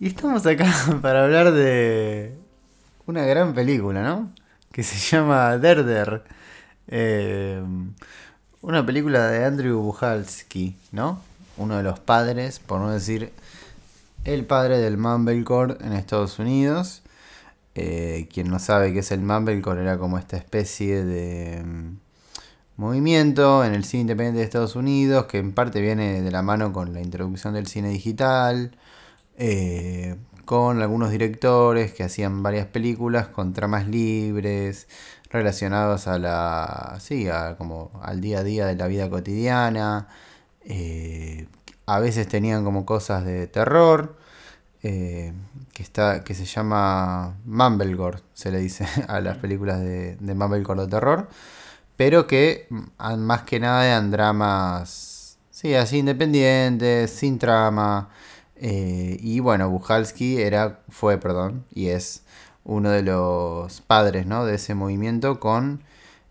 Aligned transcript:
Y 0.00 0.06
estamos 0.06 0.46
acá 0.46 0.72
para 1.02 1.24
hablar 1.24 1.52
de 1.52 2.34
una 3.04 3.22
gran 3.26 3.52
película, 3.52 4.02
¿no? 4.02 4.32
Que 4.72 4.82
se 4.82 4.96
llama 4.96 5.58
Derder. 5.58 6.24
Eh, 6.88 7.62
una 8.62 8.86
película 8.86 9.28
de 9.28 9.44
Andrew 9.44 9.78
Buchalski, 9.82 10.74
¿no? 10.90 11.20
Uno 11.58 11.76
de 11.76 11.82
los 11.82 12.00
padres, 12.00 12.60
por 12.60 12.80
no 12.80 12.90
decir 12.90 13.30
el 14.24 14.46
padre 14.46 14.78
del 14.78 14.96
Mumblecore 14.96 15.76
en 15.82 15.92
Estados 15.92 16.38
Unidos. 16.38 17.02
Eh, 17.74 18.26
quien 18.32 18.48
no 18.48 18.58
sabe 18.58 18.94
qué 18.94 19.00
es 19.00 19.12
el 19.12 19.20
Mumblecore 19.20 19.82
era 19.82 19.98
como 19.98 20.16
esta 20.16 20.38
especie 20.38 21.04
de 21.04 21.62
mm, 21.62 21.98
movimiento 22.78 23.66
en 23.66 23.74
el 23.74 23.84
cine 23.84 24.00
independiente 24.00 24.38
de 24.38 24.44
Estados 24.44 24.76
Unidos 24.76 25.26
que 25.26 25.36
en 25.36 25.52
parte 25.52 25.82
viene 25.82 26.22
de 26.22 26.30
la 26.30 26.40
mano 26.40 26.72
con 26.72 26.94
la 26.94 27.02
introducción 27.02 27.52
del 27.52 27.66
cine 27.66 27.90
digital, 27.90 28.72
eh, 29.42 30.16
con 30.44 30.82
algunos 30.82 31.10
directores 31.10 31.94
que 31.94 32.04
hacían 32.04 32.42
varias 32.42 32.66
películas 32.66 33.28
con 33.28 33.54
tramas 33.54 33.88
libres 33.88 34.86
relacionados 35.30 36.06
a 36.08 36.18
la 36.18 36.98
sí 37.00 37.26
como 37.56 37.90
al 38.02 38.20
día 38.20 38.40
a 38.40 38.44
día 38.44 38.66
de 38.66 38.76
la 38.76 38.86
vida 38.86 39.08
cotidiana. 39.08 40.08
Eh, 40.64 41.46
a 41.86 42.00
veces 42.00 42.28
tenían 42.28 42.64
como 42.64 42.84
cosas 42.84 43.24
de 43.24 43.46
terror 43.46 44.18
eh, 44.82 45.32
que 45.72 45.82
está 45.82 46.22
que 46.22 46.34
se 46.34 46.44
llama 46.44 47.38
Mumblegore 47.46 48.18
se 48.34 48.52
le 48.52 48.58
dice 48.58 48.86
a 49.08 49.20
las 49.20 49.38
películas 49.38 49.80
de, 49.80 50.16
de 50.16 50.34
Mumblegore 50.34 50.82
de 50.82 50.88
terror 50.88 51.28
pero 51.96 52.26
que 52.26 52.66
mm, 52.70 53.16
más 53.18 53.42
que 53.42 53.58
nada 53.58 53.86
eran 53.86 54.10
dramas 54.10 55.38
sí 55.50 55.74
así 55.74 55.98
independientes 55.98 57.10
sin 57.10 57.38
trama 57.38 58.10
eh, 58.62 59.16
y 59.20 59.40
bueno, 59.40 59.70
Bujalski 59.70 60.42
era, 60.42 60.80
fue, 60.90 61.16
perdón, 61.16 61.64
y 61.72 61.88
es 61.88 62.24
uno 62.64 62.90
de 62.90 63.02
los 63.02 63.80
padres 63.80 64.26
¿no? 64.26 64.44
de 64.44 64.56
ese 64.56 64.74
movimiento 64.74 65.40
con 65.40 65.82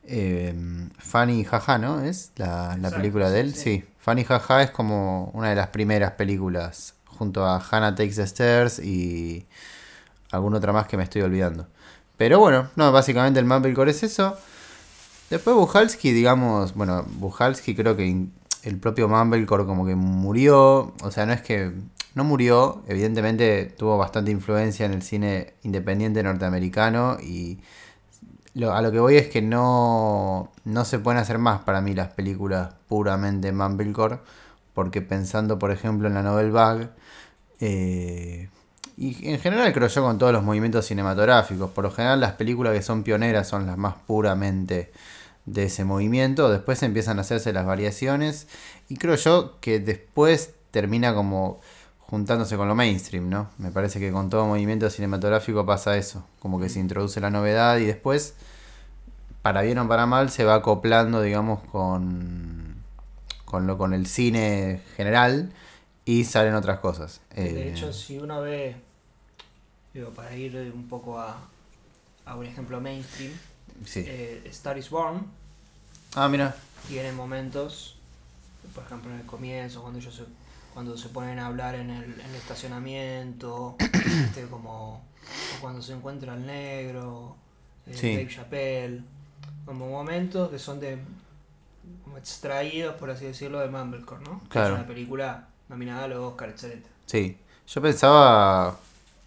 eh, 0.03 0.53
Fanny 0.99 1.44
Jaja, 1.44 1.80
¿no? 1.80 2.02
¿Es 2.02 2.31
la, 2.36 2.77
película 2.95 3.31
de 3.31 3.39
él? 3.39 3.55
Sí, 3.55 3.83
Fanny 3.97 4.25
Jaja 4.25 4.61
es 4.61 4.69
como 4.69 5.31
una 5.33 5.49
de 5.49 5.55
las 5.55 5.69
primeras 5.69 6.11
películas 6.11 6.94
junto 7.05 7.45
a 7.45 7.58
Hannah 7.59 7.95
Takes 7.95 8.16
the 8.16 8.23
Stairs 8.27 8.77
y 8.77 9.47
alguna 10.30 10.58
otra 10.58 10.71
más 10.71 10.86
que 10.86 10.97
me 10.97 11.03
estoy 11.03 11.23
olvidando. 11.23 11.67
Pero 12.16 12.38
bueno, 12.38 12.69
no, 12.75 12.91
básicamente 12.91 13.39
el 13.39 13.47
Mumblecore 13.47 13.89
es 13.89 14.03
eso. 14.03 14.38
Después 15.31 15.55
Bujalski, 15.55 16.11
digamos, 16.11 16.75
bueno, 16.75 17.05
Bujalski 17.08 17.75
creo 17.75 17.97
que 17.97 18.27
el 18.61 18.77
propio 18.77 19.08
Mumblecore 19.09 19.66
como 19.66 19.83
que 19.83 19.95
murió, 19.95 20.93
o 21.02 21.11
sea, 21.11 21.25
no 21.25 21.33
es 21.33 21.41
que 21.41 21.73
no 22.15 22.23
murió, 22.23 22.83
evidentemente 22.88 23.65
tuvo 23.77 23.97
bastante 23.97 24.31
influencia 24.31 24.85
en 24.85 24.93
el 24.93 25.02
cine 25.02 25.53
independiente 25.63 26.23
norteamericano 26.23 27.17
y 27.21 27.59
a 28.67 28.81
lo 28.81 28.91
que 28.91 28.99
voy 28.99 29.15
es 29.15 29.27
que 29.27 29.41
no, 29.41 30.52
no 30.65 30.85
se 30.85 30.99
pueden 30.99 31.19
hacer 31.19 31.37
más 31.37 31.61
para 31.61 31.81
mí 31.81 31.93
las 31.93 32.09
películas 32.09 32.73
puramente 32.87 33.52
Mumblecore, 33.52 34.19
porque 34.73 35.02
pensando 35.02 35.59
por 35.59 35.71
ejemplo 35.71 36.07
en 36.07 36.15
la 36.15 36.23
Novel 36.23 36.52
Bag, 36.52 36.91
eh, 37.59 38.49
y 38.97 39.30
en 39.30 39.39
general 39.39 39.71
creo 39.71 39.87
yo 39.87 40.03
con 40.03 40.17
todos 40.17 40.33
los 40.33 40.43
movimientos 40.43 40.85
cinematográficos, 40.85 41.69
por 41.71 41.85
lo 41.85 41.91
general 41.91 42.19
las 42.19 42.33
películas 42.33 42.73
que 42.73 42.81
son 42.81 43.03
pioneras 43.03 43.47
son 43.47 43.65
las 43.65 43.77
más 43.77 43.95
puramente 44.07 44.91
de 45.45 45.63
ese 45.63 45.85
movimiento, 45.85 46.49
después 46.49 46.83
empiezan 46.83 47.17
a 47.17 47.21
hacerse 47.21 47.53
las 47.53 47.65
variaciones 47.65 48.47
y 48.89 48.97
creo 48.97 49.15
yo 49.15 49.57
que 49.61 49.80
después 49.80 50.53
termina 50.71 51.13
como 51.13 51.59
juntándose 52.09 52.57
con 52.57 52.67
lo 52.67 52.73
mainstream, 52.73 53.29
¿no? 53.29 53.52
Me 53.59 53.71
parece 53.71 53.99
que 53.99 54.11
con 54.11 54.31
todo 54.31 54.47
movimiento 54.47 54.89
cinematográfico 54.89 55.63
pasa 55.65 55.95
eso, 55.95 56.25
como 56.39 56.59
que 56.59 56.67
se 56.67 56.79
introduce 56.79 57.21
la 57.21 57.29
novedad 57.29 57.77
y 57.77 57.85
después, 57.85 58.33
para 59.43 59.61
bien 59.61 59.77
o 59.77 59.88
para 59.88 60.07
mal, 60.07 60.31
se 60.31 60.43
va 60.43 60.55
acoplando, 60.55 61.21
digamos, 61.21 61.61
con, 61.65 62.75
con, 63.45 63.67
lo, 63.67 63.77
con 63.77 63.93
el 63.93 64.08
cine 64.08 64.81
general 64.97 65.52
y 66.03 66.23
salen 66.23 66.55
otras 66.55 66.80
cosas. 66.80 67.21
De 67.36 67.67
eh, 67.67 67.71
hecho, 67.71 67.93
si 67.93 68.17
uno 68.17 68.41
ve, 68.41 68.76
digo, 69.93 70.09
para 70.09 70.36
ir 70.36 70.55
un 70.73 70.87
poco 70.89 71.20
a, 71.20 71.37
a 72.26 72.36
un 72.36 72.45
ejemplo 72.47 72.81
mainstream, 72.81 73.33
eh, 73.95 74.41
Star 74.49 74.80
is 74.80 74.89
Born. 74.89 75.27
Ah, 76.15 76.27
mira. 76.27 76.55
Tiene 76.87 77.11
momentos, 77.11 77.97
por 78.73 78.83
ejemplo, 78.83 79.11
en 79.11 79.20
el 79.20 79.26
comienzo, 79.27 79.81
cuando 79.83 79.99
ellos 79.99 80.15
se 80.15 80.23
cuando 80.79 80.95
se 80.95 81.09
ponen 81.09 81.39
a 81.39 81.47
hablar 81.47 81.75
en 81.75 81.89
el, 81.89 82.05
en 82.05 82.29
el 82.29 82.35
estacionamiento, 82.35 83.75
este, 83.81 84.45
como 84.45 85.03
cuando 85.59 85.81
se 85.81 85.91
encuentra 85.91 86.35
el 86.35 86.45
negro, 86.45 87.35
eh, 87.85 87.91
Dave 88.01 88.29
Chappelle, 88.33 89.01
como 89.65 89.89
momentos 89.89 90.49
que 90.49 90.57
son 90.57 90.79
de 90.79 90.99
como 92.05 92.17
extraídos, 92.17 92.95
por 92.95 93.09
así 93.09 93.25
decirlo, 93.25 93.59
de 93.59 93.67
Mumblecore, 93.67 94.23
¿no? 94.23 94.41
Claro. 94.47 94.75
es 94.75 94.79
una 94.79 94.87
película 94.87 95.49
nominada 95.67 96.05
a 96.05 96.07
los 96.07 96.19
Oscar, 96.19 96.47
etc. 96.47 96.81
Sí, 97.05 97.35
yo 97.67 97.81
pensaba, 97.81 98.79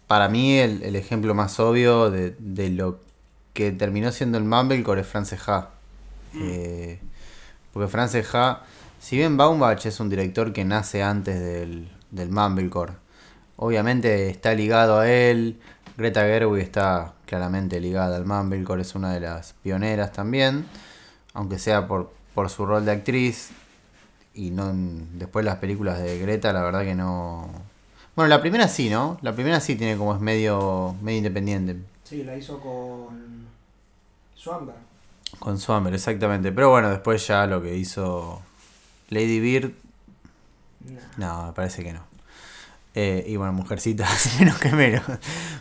para 0.07 0.29
mí 0.29 0.57
el, 0.57 0.81
el 0.81 0.95
ejemplo 0.95 1.35
más 1.35 1.59
obvio 1.59 2.09
de, 2.09 2.35
de, 2.39 2.71
lo 2.71 2.99
que 3.53 3.71
terminó 3.71 4.11
siendo 4.11 4.39
el 4.39 4.43
Mumblecore 4.43 5.01
es 5.01 5.07
Frances 5.07 5.47
Ha. 5.47 5.69
Mm. 6.33 6.41
Eh, 6.41 6.99
porque 7.73 7.89
Frances 7.89 8.33
Ha 8.33 8.63
si 9.03 9.17
bien 9.17 9.35
Baumbach 9.35 9.85
es 9.85 9.99
un 9.99 10.09
director 10.09 10.53
que 10.53 10.63
nace 10.63 11.03
antes 11.03 11.37
del, 11.37 11.89
del 12.11 12.29
Mumblecore, 12.29 12.93
obviamente 13.57 14.29
está 14.29 14.53
ligado 14.53 14.97
a 14.97 15.11
él. 15.11 15.59
Greta 15.97 16.21
Gerwig 16.21 16.63
está 16.63 17.13
claramente 17.25 17.81
ligada 17.81 18.15
al 18.15 18.25
Mumblecore, 18.25 18.81
es 18.81 18.95
una 18.95 19.11
de 19.13 19.19
las 19.19 19.55
pioneras 19.61 20.13
también, 20.13 20.65
aunque 21.33 21.59
sea 21.59 21.85
por, 21.85 22.13
por 22.33 22.49
su 22.49 22.65
rol 22.65 22.85
de 22.85 22.93
actriz. 22.93 23.49
Y 24.33 24.51
no 24.51 24.71
después 25.15 25.43
las 25.43 25.57
películas 25.57 26.01
de 26.01 26.17
Greta, 26.19 26.53
la 26.53 26.63
verdad 26.63 26.83
que 26.83 26.95
no. 26.95 27.49
Bueno, 28.15 28.29
la 28.29 28.39
primera 28.39 28.69
sí, 28.69 28.89
¿no? 28.89 29.17
La 29.21 29.33
primera 29.33 29.59
sí 29.59 29.75
tiene 29.75 29.97
como 29.97 30.15
es 30.15 30.21
medio, 30.21 30.95
medio 31.01 31.17
independiente. 31.17 31.75
Sí, 32.05 32.23
la 32.23 32.37
hizo 32.37 32.57
con 32.61 33.47
Swamber. 34.33 34.92
Con 35.39 35.59
Swamber, 35.59 35.93
exactamente. 35.93 36.51
Pero 36.51 36.69
bueno, 36.69 36.89
después 36.89 37.25
ya 37.27 37.45
lo 37.47 37.61
que 37.61 37.75
hizo 37.75 38.41
Lady 39.09 39.39
Bird. 39.39 39.71
No, 41.17 41.47
me 41.47 41.53
parece 41.53 41.83
que 41.83 41.93
no. 41.93 42.03
Eh, 42.95 43.23
y 43.27 43.37
bueno, 43.37 43.53
Mujercitas, 43.53 44.35
menos 44.39 44.57
que 44.59 44.69
menos. 44.69 45.03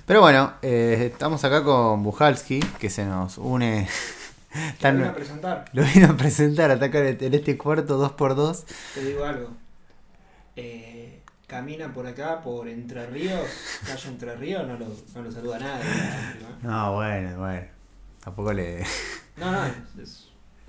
Pero 0.06 0.20
bueno, 0.20 0.52
eh, 0.62 1.10
estamos 1.12 1.42
acá 1.44 1.64
con 1.64 2.02
Bujalski, 2.02 2.60
que 2.78 2.90
se 2.90 3.04
nos 3.04 3.38
une. 3.38 3.88
Lo 4.82 4.92
vino 4.92 5.08
a 5.08 5.14
presentar. 5.14 5.64
Lo 5.72 5.82
vino 5.82 6.06
a 6.08 6.16
presentar, 6.16 6.70
atacar 6.70 7.04
en 7.04 7.34
este 7.34 7.56
cuarto 7.56 7.98
2x2. 7.98 8.64
Te 8.94 9.04
digo 9.04 9.24
algo. 9.24 9.50
Eh, 10.56 11.20
camina 11.46 11.92
por 11.92 12.06
acá, 12.06 12.42
por 12.42 12.68
Entre 12.68 13.06
Ríos, 13.06 13.48
calle 13.86 14.08
Entre 14.08 14.36
Ríos, 14.36 14.66
no 14.66 14.76
lo, 14.76 14.86
no 15.14 15.22
lo 15.22 15.32
saluda 15.32 15.58
nadie. 15.58 15.84
No, 16.62 16.94
bueno, 16.94 17.38
bueno. 17.38 17.66
Tampoco 18.22 18.52
le. 18.52 18.84
No, 19.44 19.52
no, 19.52 19.72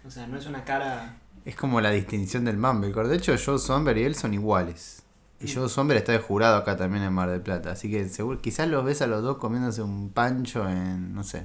o 0.05 0.11
sea, 0.11 0.27
no 0.27 0.37
es 0.37 0.45
una 0.47 0.63
cara 0.65 1.15
es 1.45 1.55
como 1.55 1.81
la 1.81 1.91
distinción 1.91 2.45
del 2.45 2.57
Mumblecore. 2.57 3.09
De 3.09 3.17
hecho, 3.17 3.35
Joe 3.43 3.59
Somber 3.59 3.97
y 3.97 4.03
él 4.03 4.15
son 4.15 4.33
iguales. 4.33 5.03
Y 5.41 5.53
Joe 5.53 5.67
Somber 5.67 5.97
está 5.97 6.13
de 6.13 6.19
jurado 6.19 6.55
acá 6.55 6.77
también 6.77 7.03
en 7.03 7.11
Mar 7.11 7.29
del 7.29 7.41
Plata. 7.41 7.71
Así 7.71 7.91
que 7.91 8.07
seguro, 8.07 8.39
quizás 8.39 8.67
los 8.69 8.85
ves 8.85 9.01
a 9.01 9.07
los 9.07 9.21
dos 9.21 9.37
comiéndose 9.37 9.81
un 9.81 10.09
pancho 10.09 10.67
en, 10.69 11.13
no 11.13 11.23
sé. 11.23 11.43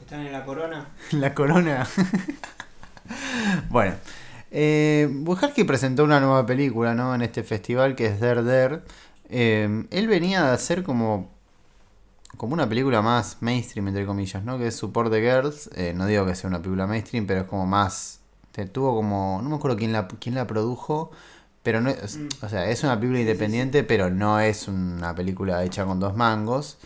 ¿Están 0.00 0.20
en 0.20 0.32
la 0.32 0.44
corona? 0.44 0.88
la 1.12 1.34
corona. 1.34 1.86
bueno. 3.70 3.96
Eh, 4.50 5.12
presentó 5.66 6.04
una 6.04 6.20
nueva 6.20 6.46
película, 6.46 6.94
¿no? 6.94 7.14
En 7.14 7.22
este 7.22 7.42
festival 7.42 7.96
que 7.96 8.06
es 8.06 8.20
Der 8.20 8.44
Der. 8.44 8.84
Eh, 9.30 9.84
él 9.90 10.06
venía 10.06 10.44
de 10.44 10.52
hacer 10.52 10.84
como 10.84 11.37
como 12.38 12.54
una 12.54 12.66
película 12.66 13.02
más 13.02 13.36
mainstream, 13.40 13.88
entre 13.88 14.06
comillas, 14.06 14.42
¿no? 14.42 14.56
Que 14.56 14.68
es 14.68 14.76
Support 14.76 15.12
the 15.12 15.20
Girls. 15.20 15.68
Eh, 15.74 15.92
no 15.94 16.06
digo 16.06 16.24
que 16.24 16.34
sea 16.34 16.48
una 16.48 16.60
película 16.60 16.86
mainstream, 16.86 17.26
pero 17.26 17.42
es 17.42 17.46
como 17.46 17.66
más 17.66 18.18
tuvo 18.66 18.94
como. 18.94 19.40
No 19.42 19.48
me 19.48 19.56
acuerdo 19.56 19.76
quién 19.76 19.92
la, 19.92 20.08
quién 20.08 20.34
la 20.34 20.46
produjo. 20.46 21.10
Pero 21.62 21.80
no 21.80 21.90
es, 21.90 22.16
mm. 22.16 22.28
o 22.42 22.48
sea, 22.48 22.70
es 22.70 22.82
una 22.82 22.96
película 22.96 23.20
independiente, 23.20 23.84
pero 23.84 24.10
no 24.10 24.40
es 24.40 24.68
una 24.68 25.14
película 25.14 25.64
hecha 25.64 25.84
con 25.84 26.00
dos 26.00 26.16
mangos. 26.16 26.78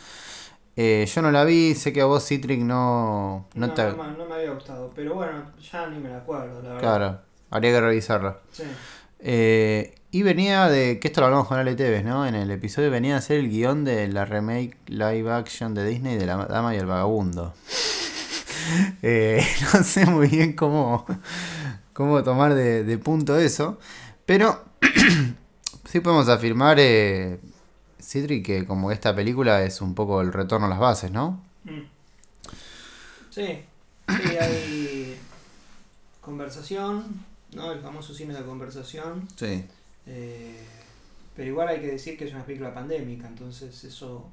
Eh, 0.76 1.06
yo 1.06 1.22
no 1.22 1.30
la 1.30 1.44
vi, 1.44 1.74
sé 1.74 1.92
que 1.92 2.00
a 2.00 2.06
vos 2.06 2.26
Citric 2.26 2.60
no. 2.60 3.46
No, 3.54 3.66
no, 3.66 4.26
me 4.26 4.34
había 4.34 4.50
gustado, 4.50 4.90
pero 4.94 5.14
bueno, 5.14 5.44
ya 5.60 5.86
ni 5.88 5.98
me 5.98 6.08
la 6.08 6.18
acuerdo, 6.18 6.62
la 6.62 6.68
verdad. 6.70 6.80
Claro, 6.80 7.18
habría 7.50 7.72
que 7.72 7.80
revisarla. 7.80 8.38
Sí. 8.50 8.64
Eh, 9.22 9.94
y 10.10 10.22
venía 10.22 10.68
de. 10.68 10.98
que 10.98 11.08
esto 11.08 11.20
lo 11.20 11.26
hablamos 11.28 11.48
con 11.48 11.58
Ale 11.58 11.74
Tevez, 11.74 12.04
¿no? 12.04 12.26
En 12.26 12.34
el 12.34 12.50
episodio 12.50 12.90
venía 12.90 13.16
a 13.16 13.20
ser 13.20 13.38
el 13.38 13.48
guion 13.48 13.84
de 13.84 14.08
la 14.08 14.24
remake 14.24 14.76
live 14.86 15.32
action 15.32 15.74
de 15.74 15.86
Disney 15.86 16.16
de 16.16 16.26
La 16.26 16.36
Dama 16.46 16.74
y 16.74 16.78
el 16.78 16.86
Vagabundo. 16.86 17.54
Eh, 19.02 19.44
no 19.74 19.82
sé 19.82 20.06
muy 20.06 20.28
bien 20.28 20.52
cómo 20.52 21.04
cómo 21.92 22.22
tomar 22.22 22.54
de, 22.54 22.98
punto 22.98 23.38
eso. 23.38 23.78
Pero 24.26 24.64
sí 25.84 26.00
podemos 26.00 26.28
afirmar, 26.28 26.78
eh, 26.80 27.40
Citri, 28.00 28.42
que 28.42 28.66
como 28.66 28.90
esta 28.90 29.14
película 29.14 29.62
es 29.62 29.80
un 29.80 29.94
poco 29.94 30.20
el 30.20 30.32
retorno 30.32 30.66
a 30.66 30.70
las 30.70 30.78
bases, 30.78 31.10
¿no? 31.10 31.42
Mm. 31.64 31.80
Sí, 33.30 33.64
sí, 34.08 34.36
hay 34.38 35.16
conversación, 36.20 37.24
¿no? 37.54 37.72
El 37.72 37.80
famoso 37.80 38.14
cine 38.14 38.34
de 38.34 38.42
conversación. 38.44 39.28
Sí. 39.36 39.64
Eh, 40.06 40.66
pero 41.36 41.48
igual 41.48 41.68
hay 41.68 41.80
que 41.80 41.86
decir 41.88 42.18
que 42.18 42.24
es 42.26 42.32
una 42.34 42.44
película 42.44 42.74
pandémica, 42.74 43.26
entonces 43.26 43.84
eso 43.84 44.28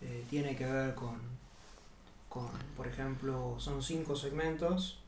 eh, 0.00 0.24
tiene 0.30 0.54
que 0.56 0.66
ver 0.66 0.94
con, 0.94 1.16
con, 2.28 2.48
por 2.76 2.86
ejemplo, 2.86 3.56
son 3.58 3.82
cinco 3.82 4.14
segmentos, 4.14 4.98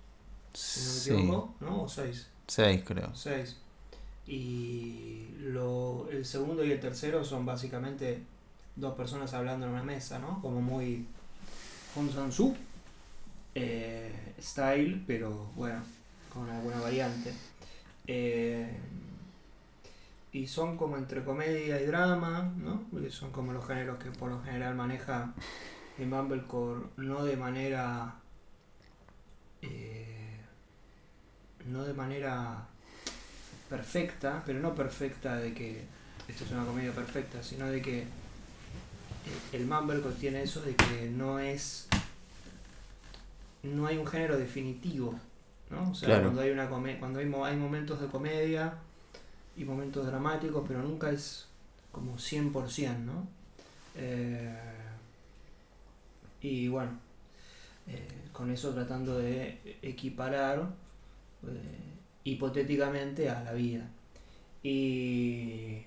si 0.52 0.80
no 0.80 0.86
me 0.86 0.90
Sí. 1.00 1.10
equivoco, 1.12 1.54
¿no? 1.60 1.82
O 1.82 1.88
seis. 1.88 2.26
Seis, 2.48 2.82
creo. 2.84 3.14
Seis. 3.14 3.56
Y 4.26 5.28
lo, 5.40 6.08
el 6.10 6.24
segundo 6.24 6.64
y 6.64 6.72
el 6.72 6.80
tercero 6.80 7.24
son 7.24 7.46
básicamente 7.46 8.22
dos 8.74 8.94
personas 8.94 9.32
hablando 9.34 9.66
en 9.66 9.72
una 9.72 9.84
mesa, 9.84 10.18
¿no? 10.18 10.40
Como 10.42 10.60
muy 10.60 11.06
Hong 11.94 12.10
Sang-soo 12.10 12.54
eh, 13.54 14.34
style, 14.40 15.02
pero 15.06 15.50
bueno, 15.54 15.80
con 16.36 16.50
alguna 16.50 16.80
variante. 16.80 17.32
Eh, 18.06 18.70
y 20.32 20.46
son 20.46 20.76
como 20.76 20.96
entre 20.96 21.24
comedia 21.24 21.80
y 21.80 21.86
drama, 21.86 22.52
¿no? 22.58 22.82
Porque 22.90 23.10
son 23.10 23.32
como 23.32 23.52
los 23.52 23.66
géneros 23.66 23.98
que 23.98 24.10
por 24.10 24.30
lo 24.30 24.42
general 24.42 24.74
maneja 24.74 25.32
en 25.98 26.10
Mumblecore, 26.10 26.84
no 26.98 27.24
de 27.24 27.36
manera... 27.36 28.14
eh, 29.62 30.40
no 31.66 31.84
de 31.84 31.94
manera 31.94 32.66
perfecta, 33.68 34.42
pero 34.46 34.60
no 34.60 34.74
perfecta 34.74 35.36
de 35.36 35.52
que 35.52 35.84
esto 36.28 36.44
es 36.44 36.50
una 36.52 36.64
comedia 36.64 36.92
perfecta, 36.92 37.42
sino 37.42 37.66
de 37.66 37.82
que 37.82 38.04
el 39.52 39.66
Mumblecore 39.66 40.14
tiene 40.14 40.42
eso 40.42 40.60
de 40.60 40.76
que 40.76 41.10
no 41.10 41.38
es 41.38 41.88
no 43.62 43.86
hay 43.86 43.96
un 43.96 44.06
género 44.06 44.38
definitivo, 44.38 45.18
¿no? 45.70 45.90
O 45.90 45.94
sea, 45.94 46.08
Claro. 46.08 46.24
cuando 46.24 46.42
hay 46.42 46.50
una 46.50 46.68
cuando 46.68 47.18
hay, 47.20 47.26
mo- 47.26 47.44
hay 47.44 47.56
momentos 47.56 48.00
de 48.00 48.06
comedia 48.08 48.74
y 49.56 49.64
momentos 49.64 50.06
dramáticos, 50.06 50.64
pero 50.66 50.82
nunca 50.82 51.10
es 51.10 51.46
como 51.92 52.18
100%, 52.18 52.98
¿no? 53.12 53.26
Eh, 53.96 54.54
y 56.40 56.68
bueno, 56.68 56.90
eh, 57.88 58.06
con 58.32 58.50
eso 58.50 58.72
tratando 58.74 59.18
de 59.18 59.78
equiparar 59.82 60.68
eh, 61.46 61.94
hipotéticamente 62.24 63.30
a 63.30 63.42
la 63.42 63.52
vida. 63.52 63.88
Y, 64.62 65.82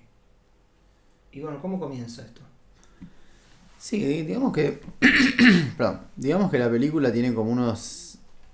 y 1.31 1.41
bueno, 1.41 1.61
¿cómo 1.61 1.79
comienza 1.79 2.23
esto? 2.23 2.41
Sí, 3.77 4.23
digamos 4.23 4.53
que. 4.53 4.81
perdón. 5.77 6.01
Digamos 6.15 6.51
que 6.51 6.59
la 6.59 6.69
película 6.69 7.11
tiene 7.11 7.33
como 7.33 7.51
unos 7.51 8.08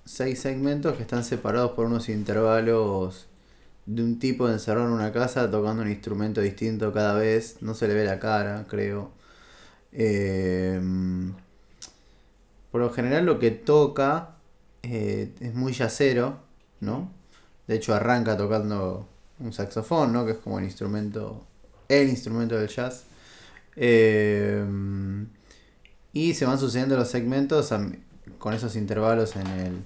seis 0.06 0.40
segmentos 0.40 0.96
que 0.96 1.02
están 1.02 1.24
separados 1.24 1.72
por 1.72 1.88
unos 1.88 2.10
intervalos 2.10 3.28
de 3.86 4.04
un 4.04 4.20
tipo 4.20 4.50
encerrado 4.50 4.88
en 4.88 4.94
una 4.94 5.12
casa 5.12 5.50
tocando 5.50 5.82
un 5.82 5.90
instrumento 5.90 6.42
distinto 6.42 6.94
cada 6.94 7.16
vez. 7.16 7.58
No 7.62 7.74
se 7.74 7.88
le 7.88 7.96
ve 7.96 8.06
la 8.06 8.20
cara, 8.20 8.66
creo. 8.70 9.12
Eh, 9.92 10.80
por 12.72 12.82
lo 12.82 12.92
general 12.92 13.26
lo 13.26 13.40
que 13.40 13.52
toca 13.52 14.36
eh, 14.84 15.34
es 15.40 15.54
muy 15.54 15.74
yacero, 15.74 16.40
¿no? 16.82 17.12
De 17.68 17.76
hecho 17.76 17.94
arranca 17.96 18.38
tocando 18.38 19.08
un 19.40 19.54
saxofón, 19.54 20.14
¿no? 20.14 20.26
Que 20.26 20.34
es 20.34 20.38
como 20.38 20.60
el 20.60 20.66
instrumento, 20.66 21.46
el 21.90 22.10
instrumento 22.10 22.58
del 22.58 22.68
jazz. 22.68 23.06
Eh, 23.76 24.64
y 26.14 26.34
se 26.34 26.46
van 26.46 26.60
sucediendo 26.60 26.96
los 26.96 27.10
segmentos 27.10 27.72
con 28.46 28.54
esos 28.54 28.76
intervalos 28.76 29.36
en 29.38 29.48
el, 29.48 29.82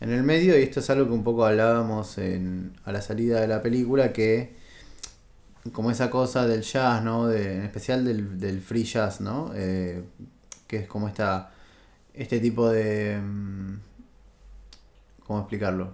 en 0.00 0.10
el 0.10 0.22
medio. 0.22 0.58
Y 0.58 0.62
esto 0.62 0.80
es 0.80 0.88
algo 0.88 1.08
que 1.08 1.12
un 1.12 1.22
poco 1.22 1.44
hablábamos 1.44 2.16
en, 2.16 2.72
a 2.86 2.90
la 2.90 3.02
salida 3.02 3.38
de 3.38 3.46
la 3.46 3.60
película, 3.60 4.14
que 4.14 4.54
como 5.72 5.90
esa 5.90 6.08
cosa 6.08 6.46
del 6.46 6.62
jazz, 6.62 7.04
¿no? 7.04 7.26
De, 7.26 7.56
en 7.56 7.64
especial 7.64 8.06
del, 8.06 8.40
del 8.40 8.62
free 8.62 8.84
jazz, 8.84 9.20
¿no? 9.20 9.52
Eh, 9.54 10.02
que 10.66 10.78
es 10.78 10.88
como 10.88 11.06
esta, 11.06 11.50
este 12.14 12.40
tipo 12.40 12.70
de... 12.70 13.20
mm, 13.22 13.74
¿Cómo 15.26 15.40
explicarlo? 15.40 15.92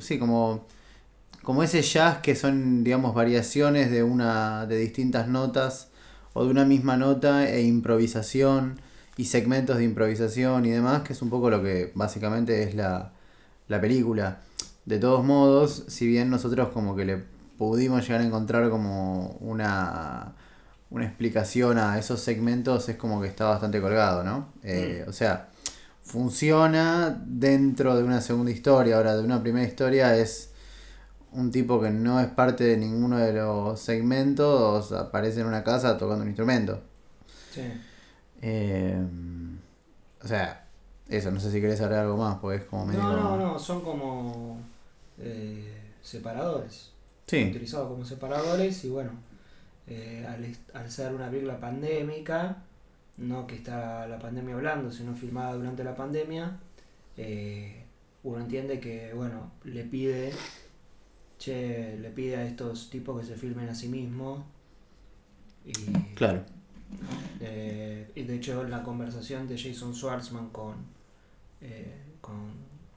Sí, 0.00 0.18
como, 0.18 0.66
como 1.44 1.62
ese 1.62 1.82
jazz 1.82 2.18
que 2.22 2.34
son, 2.34 2.82
digamos, 2.82 3.14
variaciones 3.14 3.88
de, 3.92 4.02
una, 4.02 4.66
de 4.66 4.78
distintas 4.78 5.28
notas 5.28 5.90
o 6.32 6.44
de 6.44 6.50
una 6.50 6.64
misma 6.64 6.96
nota 6.96 7.48
e 7.48 7.62
improvisación 7.62 8.80
y 9.16 9.26
segmentos 9.26 9.76
de 9.78 9.84
improvisación 9.84 10.64
y 10.64 10.70
demás, 10.70 11.02
que 11.02 11.12
es 11.12 11.22
un 11.22 11.30
poco 11.30 11.50
lo 11.50 11.62
que 11.62 11.92
básicamente 11.94 12.62
es 12.62 12.74
la, 12.74 13.12
la 13.68 13.80
película. 13.80 14.40
De 14.84 14.98
todos 14.98 15.24
modos, 15.24 15.84
si 15.88 16.06
bien 16.06 16.30
nosotros 16.30 16.68
como 16.70 16.96
que 16.96 17.04
le 17.04 17.22
pudimos 17.58 18.02
llegar 18.06 18.20
a 18.22 18.24
encontrar 18.24 18.68
como 18.70 19.36
una, 19.40 20.32
una 20.90 21.04
explicación 21.04 21.78
a 21.78 21.98
esos 21.98 22.20
segmentos, 22.20 22.88
es 22.88 22.96
como 22.96 23.20
que 23.20 23.28
está 23.28 23.46
bastante 23.46 23.80
colgado, 23.80 24.24
¿no? 24.24 24.48
Eh, 24.62 25.04
O 25.06 25.12
sea, 25.12 25.50
funciona 26.02 27.22
dentro 27.26 27.96
de 27.96 28.02
una 28.02 28.20
segunda 28.20 28.50
historia, 28.50 28.96
ahora 28.96 29.16
de 29.16 29.22
una 29.22 29.40
primera 29.40 29.66
historia 29.66 30.16
es 30.16 30.50
un 31.30 31.50
tipo 31.50 31.80
que 31.80 31.90
no 31.90 32.20
es 32.20 32.26
parte 32.28 32.64
de 32.64 32.76
ninguno 32.76 33.18
de 33.18 33.32
los 33.32 33.80
segmentos, 33.80 34.92
aparece 34.92 35.40
en 35.40 35.46
una 35.46 35.62
casa 35.64 35.96
tocando 35.96 36.22
un 36.22 36.28
instrumento. 36.28 36.82
Sí. 37.54 37.62
Eh, 38.42 39.00
o 40.22 40.28
sea, 40.28 40.66
eso, 41.08 41.30
no 41.30 41.40
sé 41.40 41.50
si 41.50 41.60
querés 41.60 41.80
agregar 41.80 42.04
algo 42.04 42.16
más, 42.16 42.38
porque 42.38 42.58
es 42.58 42.64
como 42.64 42.86
medio... 42.86 43.00
No, 43.00 43.16
no, 43.16 43.36
no, 43.36 43.58
son 43.58 43.80
como 43.82 44.60
eh, 45.18 45.92
separadores. 46.02 46.92
Sí, 47.26 47.46
Utilizados 47.50 47.88
como 47.88 48.04
separadores 48.04 48.84
y 48.84 48.90
bueno, 48.90 49.12
eh, 49.86 50.26
al, 50.28 50.54
al 50.74 50.90
ser 50.90 51.14
una 51.14 51.30
película 51.30 51.58
pandémica, 51.58 52.58
no 53.16 53.46
que 53.46 53.56
está 53.56 54.06
la 54.06 54.18
pandemia 54.18 54.54
hablando, 54.54 54.90
sino 54.90 55.14
filmada 55.14 55.54
durante 55.54 55.84
la 55.84 55.94
pandemia, 55.94 56.58
eh, 57.16 57.84
uno 58.22 58.40
entiende 58.40 58.80
que, 58.80 59.12
bueno, 59.14 59.52
le 59.64 59.84
pide, 59.84 60.32
che, 61.38 61.98
le 61.98 62.10
pide 62.10 62.36
a 62.36 62.44
estos 62.44 62.90
tipos 62.90 63.20
que 63.20 63.26
se 63.26 63.34
filmen 63.34 63.68
a 63.68 63.74
sí 63.74 63.88
mismos. 63.88 64.44
Y, 65.64 65.72
claro. 66.14 66.44
Eh, 67.40 68.10
y 68.14 68.22
de 68.22 68.36
hecho 68.36 68.62
la 68.64 68.82
conversación 68.82 69.48
de 69.48 69.58
Jason 69.58 69.94
Schwartzman 69.94 70.50
con, 70.50 70.74
eh, 71.60 72.02
con 72.20 72.34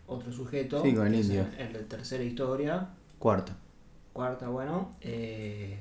otro 0.07 0.31
sujeto, 0.31 0.81
Sí, 0.83 0.93
con 0.93 1.07
el 1.07 1.15
indio. 1.15 1.45
el 1.57 1.73
de 1.73 1.79
tercera 1.79 2.23
historia, 2.23 2.89
Cuarto. 3.19 3.53
cuarta, 4.13 4.47
bueno, 4.49 4.95
eh, 5.01 5.79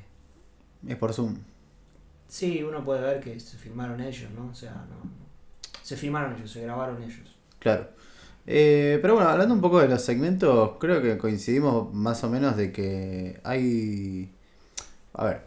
Es 0.86 0.96
por 0.96 1.12
Zoom. 1.12 1.36
sí, 2.28 2.62
uno 2.62 2.84
puede 2.84 3.00
ver 3.02 3.20
que 3.20 3.38
se 3.40 3.56
filmaron 3.58 4.00
ellos, 4.00 4.30
¿no? 4.32 4.48
O 4.50 4.54
sea, 4.54 4.72
no, 4.72 5.04
no- 5.04 5.24
se 5.82 5.96
filmaron 5.96 6.34
ellos, 6.36 6.50
se 6.50 6.62
grabaron 6.62 7.02
ellos. 7.02 7.36
Claro. 7.58 7.88
Eh, 8.46 8.98
pero 9.00 9.14
bueno, 9.14 9.28
hablando 9.30 9.54
un 9.54 9.60
poco 9.60 9.78
de 9.80 9.88
los 9.88 10.02
segmentos, 10.02 10.72
creo 10.78 11.00
que 11.02 11.16
coincidimos 11.18 11.92
más 11.94 12.24
o 12.24 12.30
menos 12.30 12.56
de 12.56 12.72
que 12.72 13.40
hay... 13.44 14.34
A 15.14 15.24
ver, 15.24 15.42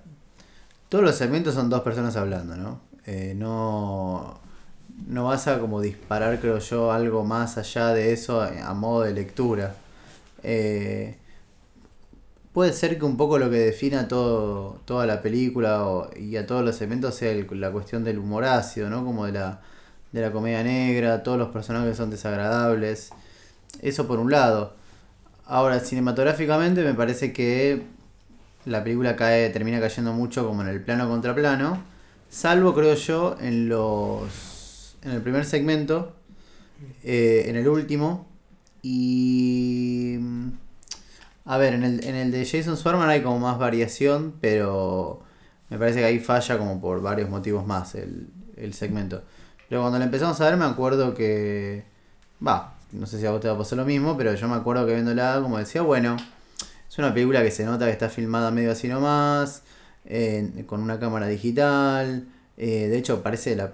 todos 0.89 1.03
los 1.03 1.15
segmentos 1.15 1.55
son 1.55 1.69
dos 1.69 1.81
personas 1.81 2.15
hablando, 2.15 2.55
¿no? 2.55 2.81
Eh, 3.05 3.33
no, 3.35 4.39
no 5.07 5.25
vas 5.25 5.47
a 5.47 5.59
como 5.59 5.81
disparar, 5.81 6.39
creo 6.39 6.59
yo, 6.59 6.91
algo 6.91 7.23
más 7.23 7.57
allá 7.57 7.89
de 7.93 8.13
eso 8.13 8.41
a 8.41 8.73
modo 8.73 9.03
de 9.03 9.13
lectura. 9.13 9.75
Eh, 10.43 11.17
puede 12.53 12.73
ser 12.73 12.97
que 12.97 13.05
un 13.05 13.17
poco 13.17 13.37
lo 13.39 13.49
que 13.49 13.57
defina 13.57 14.07
todo, 14.07 14.79
toda 14.85 15.05
la 15.05 15.21
película 15.21 15.85
o- 15.87 16.09
y 16.17 16.37
a 16.37 16.45
todos 16.47 16.63
los 16.63 16.75
segmentos 16.75 17.15
sea 17.15 17.33
la 17.51 17.71
cuestión 17.71 18.03
del 18.03 18.17
humor 18.19 18.45
ácido, 18.45 18.89
¿no? 18.89 19.05
Como 19.05 19.25
de 19.25 19.33
la, 19.33 19.61
de 20.11 20.21
la 20.21 20.31
comedia 20.31 20.63
negra, 20.63 21.23
todos 21.23 21.37
los 21.37 21.49
personajes 21.49 21.97
son 21.97 22.09
desagradables. 22.09 23.11
Eso 23.81 24.07
por 24.07 24.19
un 24.19 24.31
lado. 24.31 24.73
Ahora, 25.45 25.79
cinematográficamente 25.81 26.83
me 26.83 26.93
parece 26.95 27.33
que 27.33 27.83
la 28.67 28.83
película 28.83 29.15
cae, 29.15 29.49
termina 29.49 29.79
cayendo 29.79 30.13
mucho 30.13 30.45
como 30.47 30.61
en 30.61 30.67
el 30.69 30.81
plano 30.83 31.07
contra 31.09 31.33
plano. 31.35 31.81
Salvo, 32.29 32.73
creo 32.73 32.93
yo, 32.95 33.37
en 33.39 33.69
los. 33.69 34.97
en 35.03 35.11
el 35.11 35.21
primer 35.21 35.45
segmento. 35.45 36.13
eh, 37.03 37.45
en 37.47 37.55
el 37.55 37.67
último. 37.67 38.27
Y. 38.81 40.19
A 41.45 41.57
ver, 41.57 41.73
en 41.73 41.83
el, 41.83 42.03
en 42.03 42.15
el 42.15 42.31
de 42.31 42.45
Jason 42.45 42.75
Swarman 42.77 43.09
hay 43.09 43.21
como 43.23 43.39
más 43.39 43.57
variación, 43.57 44.33
pero 44.41 45.23
me 45.69 45.77
parece 45.77 45.99
que 45.99 46.05
ahí 46.05 46.19
falla 46.19 46.57
como 46.57 46.81
por 46.81 47.01
varios 47.01 47.29
motivos 47.29 47.65
más 47.65 47.95
el, 47.95 48.27
el 48.57 48.73
segmento. 48.73 49.23
Pero 49.69 49.81
cuando 49.81 49.97
la 49.99 50.05
empezamos 50.05 50.39
a 50.41 50.45
ver 50.45 50.57
me 50.57 50.65
acuerdo 50.65 51.13
que... 51.13 51.85
Va, 52.45 52.75
no 52.91 53.05
sé 53.05 53.19
si 53.19 53.25
a 53.25 53.31
vos 53.31 53.41
te 53.41 53.47
va 53.47 53.55
a 53.55 53.57
pasar 53.57 53.77
lo 53.77 53.85
mismo, 53.85 54.17
pero 54.17 54.33
yo 54.35 54.47
me 54.47 54.55
acuerdo 54.55 54.85
que 54.85 54.93
viéndola 54.93 55.39
como 55.41 55.57
decía, 55.57 55.81
bueno, 55.81 56.17
es 56.97 56.99
una 56.99 57.13
película 57.13 57.43
que 57.43 57.51
se 57.51 57.63
nota 57.65 57.85
que 57.85 57.91
está 57.91 58.09
filmada 58.09 58.51
medio 58.51 58.71
así 58.71 58.87
nomás. 58.87 59.63
eh, 60.09 60.63
con 60.65 60.81
una 60.81 60.99
cámara 60.99 61.27
digital. 61.27 62.25
eh, 62.57 62.87
de 62.87 62.97
hecho, 62.97 63.21
parece 63.21 63.55
la, 63.57 63.73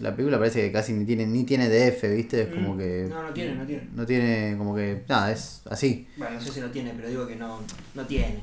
la 0.00 0.14
película 0.14 0.38
parece 0.38 0.60
que 0.62 0.70
casi 0.72 0.92
ni 0.92 1.04
tiene, 1.04 1.26
ni 1.26 1.42
tiene 1.44 1.68
DF, 1.68 2.04
¿viste? 2.14 2.42
Es 2.42 2.48
como 2.54 2.74
Mm. 2.74 2.78
que. 2.78 3.06
No, 3.10 3.22
no 3.24 3.30
tiene, 3.32 3.54
no 3.56 3.66
tiene. 3.66 3.88
No 3.94 4.06
tiene, 4.06 4.54
como 4.56 4.74
que. 4.76 5.02
Nada, 5.08 5.32
es 5.32 5.62
así. 5.68 6.06
Bueno, 6.16 6.34
no 6.36 6.40
sé 6.40 6.52
si 6.52 6.60
lo 6.60 6.70
tiene, 6.70 6.92
pero 6.96 7.08
digo 7.08 7.26
que 7.26 7.34
no, 7.36 7.58
no 7.94 8.06
tiene. 8.06 8.38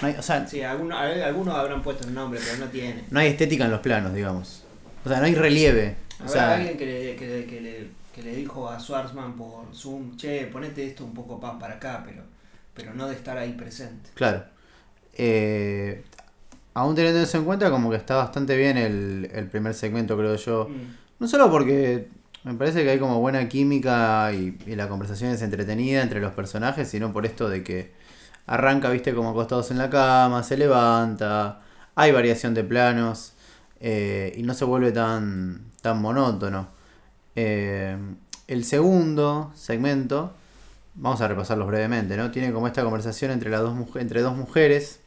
No 0.00 0.06
hay, 0.08 0.14
o 0.14 0.22
sea, 0.22 0.46
Sí, 0.46 0.62
algunos, 0.62 0.98
algunos 0.98 1.54
habrán 1.54 1.82
puesto 1.82 2.06
el 2.06 2.14
nombre, 2.14 2.40
pero 2.44 2.64
no 2.64 2.70
tiene. 2.70 3.02
no 3.10 3.18
hay 3.20 3.28
estética 3.28 3.64
en 3.64 3.70
los 3.72 3.80
planos, 3.80 4.14
digamos. 4.14 4.62
O 5.04 5.08
sea, 5.08 5.18
no 5.18 5.24
hay 5.26 5.34
relieve. 5.34 5.96
O 6.24 6.28
sea, 6.28 6.54
alguien 6.54 6.76
que 6.78 6.86
le, 6.86 7.16
que, 7.16 7.26
le, 7.26 7.44
que, 7.46 7.60
le, 7.60 7.88
que 8.14 8.22
le 8.22 8.36
dijo 8.36 8.68
a 8.70 8.78
Schwarzman 8.80 9.34
por 9.34 9.74
Zoom, 9.74 10.16
che, 10.16 10.46
ponete 10.46 10.86
esto 10.86 11.04
un 11.04 11.12
poco 11.12 11.38
más 11.38 11.56
para 11.60 11.74
acá, 11.74 12.02
pero, 12.06 12.22
pero 12.74 12.94
no 12.94 13.06
de 13.06 13.14
estar 13.14 13.38
ahí 13.38 13.52
presente. 13.52 14.10
Claro. 14.14 14.44
Eh, 15.14 16.04
aún 16.74 16.94
teniendo 16.94 17.20
eso 17.20 17.38
en 17.38 17.44
cuenta, 17.44 17.70
como 17.70 17.90
que 17.90 17.96
está 17.96 18.16
bastante 18.16 18.56
bien 18.56 18.76
el, 18.76 19.30
el 19.32 19.46
primer 19.48 19.74
segmento, 19.74 20.16
creo 20.16 20.36
yo. 20.36 20.68
Mm. 20.68 20.96
No 21.20 21.28
solo 21.28 21.50
porque 21.50 22.08
me 22.42 22.54
parece 22.54 22.82
que 22.82 22.90
hay 22.90 22.98
como 22.98 23.20
buena 23.20 23.48
química 23.48 24.32
y, 24.32 24.58
y 24.66 24.76
la 24.76 24.88
conversación 24.88 25.30
es 25.30 25.42
entretenida 25.42 26.02
entre 26.02 26.20
los 26.20 26.32
personajes, 26.32 26.88
sino 26.88 27.12
por 27.12 27.24
esto 27.26 27.48
de 27.48 27.62
que 27.62 27.92
arranca, 28.46 28.90
viste, 28.90 29.14
como 29.14 29.30
acostados 29.30 29.70
en 29.70 29.78
la 29.78 29.88
cama, 29.90 30.42
se 30.42 30.56
levanta, 30.56 31.60
hay 31.94 32.12
variación 32.12 32.54
de 32.54 32.64
planos 32.64 33.32
eh, 33.80 34.32
y 34.36 34.42
no 34.42 34.54
se 34.54 34.64
vuelve 34.64 34.92
tan, 34.92 35.70
tan 35.80 36.00
monótono. 36.00 36.68
Eh, 37.36 37.96
el 38.46 38.64
segundo 38.64 39.52
segmento, 39.54 40.34
vamos 40.94 41.20
a 41.20 41.28
repasarlos 41.28 41.66
brevemente, 41.68 42.16
¿no? 42.16 42.30
Tiene 42.30 42.52
como 42.52 42.66
esta 42.66 42.82
conversación 42.84 43.30
entre, 43.30 43.50
las 43.50 43.60
dos, 43.62 43.76
entre 43.96 44.20
dos 44.22 44.36
mujeres. 44.36 45.00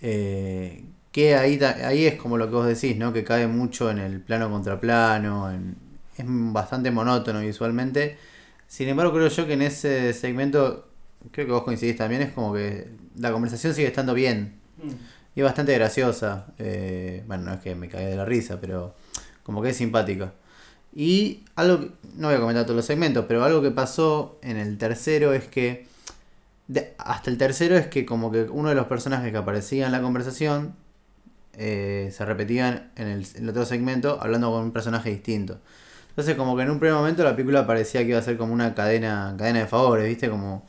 eh, 0.00 0.84
que 1.12 1.34
ahí, 1.36 1.58
ahí 1.62 2.06
es 2.06 2.14
como 2.16 2.38
lo 2.38 2.46
que 2.48 2.54
vos 2.54 2.66
decís, 2.66 2.96
¿no? 2.96 3.12
Que 3.12 3.22
cae 3.24 3.46
mucho 3.46 3.90
en 3.90 3.98
el 3.98 4.20
plano 4.20 4.50
contra 4.50 4.80
plano, 4.80 5.50
en- 5.50 5.76
es 6.16 6.24
bastante 6.26 6.90
monótono 6.90 7.40
visualmente. 7.40 8.16
Sin 8.66 8.88
embargo, 8.88 9.12
creo 9.12 9.28
yo 9.28 9.46
que 9.46 9.52
en 9.54 9.62
ese 9.62 10.12
segmento, 10.14 10.88
creo 11.30 11.46
que 11.46 11.52
vos 11.52 11.64
coincidís 11.64 11.96
también, 11.96 12.22
es 12.22 12.32
como 12.32 12.54
que 12.54 12.88
la 13.18 13.30
conversación 13.32 13.74
sigue 13.74 13.88
estando 13.88 14.14
bien. 14.14 14.54
Mm. 14.82 14.88
Y 15.36 15.40
es 15.40 15.44
bastante 15.44 15.74
graciosa. 15.74 16.46
eh, 16.58 17.22
bueno, 17.26 17.44
no 17.44 17.52
es 17.54 17.60
que 17.60 17.74
me 17.74 17.88
cagué 17.88 18.06
de 18.06 18.16
la 18.16 18.24
risa, 18.24 18.58
pero 18.60 18.94
como 19.42 19.62
que 19.62 19.70
es 19.70 19.76
simpática. 19.76 20.32
Y 20.94 21.44
algo, 21.56 21.80
que- 21.80 21.90
no 22.16 22.28
voy 22.28 22.36
a 22.36 22.40
comentar 22.40 22.64
todos 22.64 22.76
los 22.76 22.84
segmentos, 22.86 23.24
pero 23.26 23.44
algo 23.44 23.62
que 23.62 23.70
pasó 23.70 24.38
en 24.42 24.56
el 24.58 24.76
tercero 24.78 25.32
es 25.32 25.44
que, 25.48 25.86
de- 26.68 26.94
hasta 26.98 27.30
el 27.30 27.38
tercero 27.38 27.76
es 27.76 27.86
que 27.86 28.04
como 28.06 28.30
que 28.30 28.42
uno 28.44 28.68
de 28.68 28.74
los 28.74 28.86
personajes 28.86 29.30
que 29.32 29.38
aparecía 29.38 29.86
en 29.86 29.92
la 29.92 30.02
conversación 30.02 30.74
eh, 31.54 32.10
se 32.16 32.24
repetían 32.24 32.90
en 32.96 33.08
el, 33.08 33.26
en 33.34 33.42
el 33.44 33.48
otro 33.50 33.66
segmento 33.66 34.18
hablando 34.20 34.50
con 34.50 34.64
un 34.64 34.72
personaje 34.72 35.10
distinto. 35.10 35.60
Entonces 36.10 36.34
como 36.36 36.56
que 36.56 36.62
en 36.62 36.70
un 36.70 36.78
primer 36.78 36.94
momento 36.96 37.24
la 37.24 37.34
película 37.36 37.66
parecía 37.66 38.02
que 38.02 38.08
iba 38.08 38.18
a 38.18 38.22
ser 38.22 38.36
como 38.38 38.52
una 38.54 38.74
cadena, 38.74 39.34
cadena 39.38 39.60
de 39.60 39.66
favores, 39.66 40.06
¿viste? 40.08 40.28
Como 40.30 40.66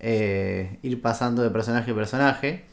eh, 0.00 0.78
ir 0.82 1.00
pasando 1.02 1.42
de 1.42 1.50
personaje 1.50 1.90
a 1.90 1.94
personaje. 1.94 2.64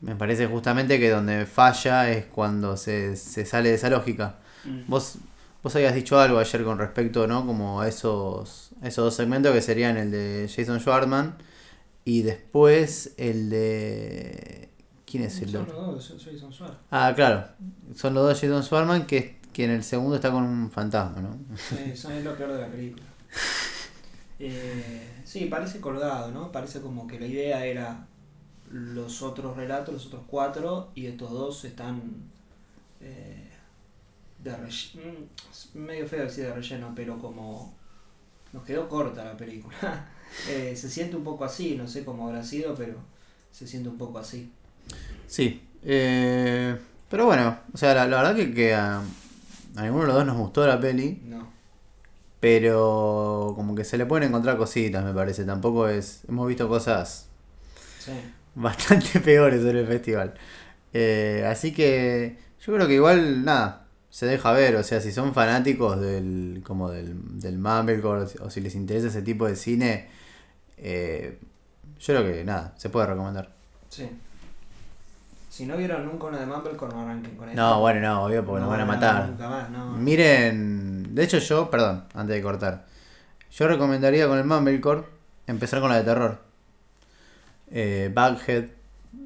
Me 0.00 0.16
parece 0.16 0.46
justamente 0.46 0.98
que 0.98 1.10
donde 1.10 1.46
falla 1.46 2.10
es 2.10 2.26
cuando 2.26 2.76
se, 2.76 3.16
se 3.16 3.44
sale 3.46 3.68
de 3.70 3.76
esa 3.76 3.88
lógica. 3.90 4.36
Mm. 4.64 4.82
Vos, 4.88 5.18
vos 5.62 5.76
habías 5.76 5.94
dicho 5.94 6.18
algo 6.18 6.38
ayer 6.38 6.64
con 6.64 6.78
respecto, 6.78 7.26
¿no? 7.26 7.46
Como 7.46 7.80
a 7.80 7.88
esos, 7.88 8.70
esos 8.82 9.04
dos 9.04 9.14
segmentos 9.14 9.52
que 9.52 9.62
serían 9.62 9.96
el 9.96 10.10
de 10.10 10.50
Jason 10.54 10.80
Schwartzman 10.80 11.36
y 12.04 12.22
después 12.22 13.14
el 13.16 13.50
de... 13.50 14.68
¿Quién 15.06 15.24
es 15.24 15.40
el 15.42 15.50
Son 15.50 15.66
los 15.66 16.08
dos, 16.08 16.24
Jason 16.24 16.52
Schwartz. 16.52 16.76
Ah, 16.90 17.12
claro. 17.14 17.46
Son 17.94 18.14
los 18.14 18.24
dos 18.26 18.40
Jason 18.40 18.62
Schwartzman 18.62 19.06
que, 19.06 19.38
que 19.52 19.64
en 19.64 19.70
el 19.70 19.84
segundo 19.84 20.16
está 20.16 20.30
con 20.30 20.42
un 20.42 20.70
fantasma, 20.70 21.20
¿no? 21.20 21.38
Son 21.94 22.12
es 22.12 22.24
lo 22.24 22.34
peor 22.36 22.52
de 22.52 22.60
la 22.60 22.68
película. 22.68 23.04
Eh, 24.44 25.22
sí, 25.24 25.44
parece 25.44 25.80
colgado, 25.80 26.32
¿no? 26.32 26.50
Parece 26.50 26.80
como 26.80 27.06
que 27.06 27.20
la 27.20 27.26
idea 27.26 27.64
era 27.64 28.08
los 28.72 29.22
otros 29.22 29.56
relatos, 29.56 29.94
los 29.94 30.06
otros 30.06 30.22
cuatro, 30.26 30.90
y 30.96 31.06
estos 31.06 31.30
dos 31.30 31.64
están 31.64 32.02
eh, 33.00 33.41
de 34.42 34.56
relleno. 34.56 35.26
Medio 35.74 36.06
feo 36.06 36.24
decir 36.24 36.44
de 36.44 36.52
relleno, 36.54 36.92
pero 36.94 37.18
como 37.18 37.74
nos 38.52 38.64
quedó 38.64 38.88
corta 38.88 39.24
la 39.24 39.36
película. 39.36 40.08
Eh, 40.48 40.74
se 40.74 40.88
siente 40.88 41.14
un 41.14 41.24
poco 41.24 41.44
así, 41.44 41.76
no 41.76 41.86
sé 41.86 42.06
cómo 42.06 42.26
habrá 42.26 42.42
sido, 42.42 42.74
pero 42.74 42.94
se 43.50 43.66
siente 43.66 43.90
un 43.90 43.98
poco 43.98 44.18
así. 44.18 44.50
Sí. 45.26 45.60
eh, 45.82 46.74
pero 47.10 47.26
bueno, 47.26 47.58
o 47.70 47.76
sea, 47.76 47.92
la, 47.92 48.06
la 48.08 48.16
verdad 48.22 48.36
que, 48.36 48.54
que 48.54 48.72
a, 48.72 49.00
a 49.76 49.82
ninguno 49.82 50.00
de 50.00 50.06
los 50.06 50.16
dos 50.16 50.24
nos 50.26 50.38
gustó 50.38 50.66
la 50.66 50.80
peli. 50.80 51.20
No. 51.26 51.46
Pero 52.40 53.52
como 53.54 53.74
que 53.74 53.84
se 53.84 53.98
le 53.98 54.06
pueden 54.06 54.28
encontrar 54.28 54.56
cositas, 54.56 55.04
me 55.04 55.12
parece. 55.12 55.44
Tampoco 55.44 55.86
es... 55.88 56.22
Hemos 56.28 56.48
visto 56.48 56.66
cosas 56.66 57.28
Sí. 57.98 58.12
bastante 58.54 59.20
peores 59.24 59.60
en 59.64 59.76
el 59.76 59.86
festival. 59.86 60.32
Eh, 60.94 61.46
así 61.46 61.72
que 61.72 62.38
yo 62.66 62.72
creo 62.74 62.88
que 62.88 62.94
igual, 62.94 63.44
nada, 63.44 63.81
se 64.12 64.26
deja 64.26 64.52
ver. 64.52 64.76
O 64.76 64.82
sea, 64.82 65.00
si 65.00 65.10
son 65.10 65.32
fanáticos 65.32 65.98
del 65.98 66.62
como 66.66 66.90
del, 66.90 67.40
del 67.40 67.56
Mumblecore 67.58 68.26
o 68.40 68.50
si- 68.50 68.60
les 68.60 68.74
interesa 68.74 69.08
ese 69.08 69.22
tipo 69.22 69.46
de 69.46 69.56
cine, 69.56 70.08
eh, 70.76 71.38
yo 71.98 72.14
creo 72.14 72.24
que 72.30 72.44
nada, 72.44 72.74
se 72.76 72.90
puede 72.90 73.06
recomendar. 73.06 73.48
Sí. 73.88 74.06
Si 75.48 75.64
no 75.66 75.76
vieron 75.78 76.04
nunca 76.04 76.26
una 76.26 76.40
de 76.40 76.46
Mumblecore, 76.46 76.92
no 76.94 77.00
arranquen 77.02 77.36
con 77.36 77.48
esto. 77.48 77.60
No, 77.60 77.80
bueno, 77.80 78.00
no, 78.00 78.24
obvio, 78.24 78.44
porque 78.44 78.60
nos 78.60 78.70
van 78.70 78.80
a 78.82 78.86
matar. 78.86 79.28
Nunca 79.30 79.48
más, 79.48 79.70
no. 79.70 79.92
Miren, 79.92 81.14
de 81.14 81.24
hecho 81.24 81.38
yo, 81.38 81.70
perdón, 81.70 82.04
antes 82.14 82.36
de 82.36 82.42
cortar, 82.42 82.84
yo 83.50 83.66
recomendaría 83.68 84.28
con 84.28 84.36
el 84.38 84.44
Mumblecore 84.44 85.04
empezar 85.46 85.80
con 85.80 85.88
la 85.90 85.96
de 85.96 86.04
terror. 86.04 86.38
Eh, 87.70 88.10
Bughead, 88.14 88.64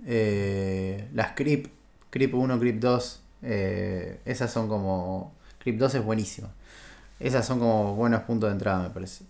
eh, 0.07 1.09
las 1.12 1.33
Creep, 1.33 1.66
Creep 2.11 2.35
1, 2.35 2.59
Creep 2.61 2.78
2, 2.78 3.23
eh, 3.43 4.21
esas 4.25 4.50
son 4.52 4.69
como... 4.69 5.33
2 5.64 5.95
es 5.97 6.05
buenísima. 6.05 6.49
Esas 7.19 7.45
son 7.45 7.59
como 7.59 7.97
buenos 7.97 8.23
puntos 8.23 8.49
de 8.50 8.52
entrada, 8.52 8.85
me 8.85 8.90
parece. 8.90 9.25